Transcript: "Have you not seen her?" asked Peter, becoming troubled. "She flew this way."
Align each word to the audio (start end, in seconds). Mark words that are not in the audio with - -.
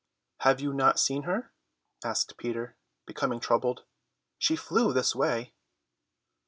"Have 0.39 0.59
you 0.59 0.73
not 0.73 0.99
seen 0.99 1.25
her?" 1.29 1.51
asked 2.03 2.35
Peter, 2.37 2.75
becoming 3.05 3.39
troubled. 3.39 3.83
"She 4.39 4.55
flew 4.55 4.93
this 4.93 5.15
way." 5.15 5.53